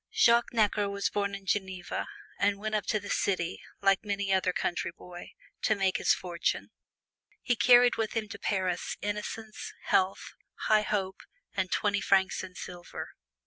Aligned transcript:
Jacques 0.11 0.51
Necker 0.51 0.89
was 0.89 1.11
born 1.11 1.35
in 1.35 1.45
Geneva, 1.45 2.07
and 2.39 2.57
went 2.57 2.73
up 2.73 2.87
to 2.87 2.99
the 2.99 3.07
city, 3.11 3.61
like 3.81 4.03
many 4.03 4.31
another 4.31 4.51
country 4.51 4.89
boy, 4.91 5.33
to 5.61 5.75
make 5.75 5.97
his 5.97 6.11
fortune. 6.11 6.71
He 7.43 7.55
carried 7.55 7.97
with 7.97 8.13
him 8.13 8.27
to 8.29 8.39
Paris 8.39 8.97
innocence, 9.03 9.75
health, 9.83 10.33
high 10.61 10.81
hope, 10.81 11.21
and 11.55 11.71
twenty 11.71 12.01
francs 12.01 12.43
in 12.43 12.55
silver. 12.55 13.09